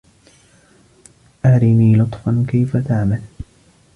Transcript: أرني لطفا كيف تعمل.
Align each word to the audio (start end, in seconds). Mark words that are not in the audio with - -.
أرني 1.45 1.95
لطفا 1.97 2.45
كيف 2.49 2.77
تعمل. 2.77 3.21